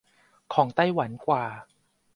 [0.53, 1.43] ของไต้หวันกว่า